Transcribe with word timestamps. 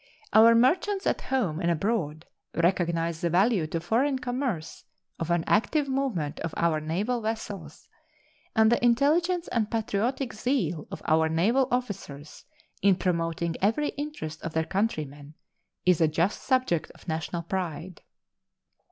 Our 0.33 0.55
merchants 0.55 1.05
at 1.05 1.21
home 1.21 1.59
and 1.59 1.69
abroad 1.69 2.25
recognize 2.55 3.21
the 3.21 3.29
value 3.29 3.67
to 3.67 3.79
foreign 3.79 4.17
commerce 4.17 4.83
of 5.19 5.29
an 5.29 5.43
active 5.45 5.87
movement 5.87 6.39
of 6.39 6.55
our 6.57 6.79
naval 6.81 7.21
vessels, 7.21 7.87
and 8.55 8.71
the 8.71 8.83
intelligence 8.83 9.47
and 9.49 9.69
patriotic 9.69 10.33
zeal 10.33 10.87
of 10.89 11.03
our 11.05 11.29
naval 11.29 11.67
officers 11.69 12.45
in 12.81 12.95
promoting 12.95 13.55
every 13.61 13.89
interest 13.89 14.41
of 14.41 14.53
their 14.53 14.65
countrymen 14.65 15.35
is 15.85 16.01
a 16.01 16.07
just 16.07 16.41
subject 16.41 16.89
of 16.95 17.07
national 17.07 17.43
pride. 17.43 18.01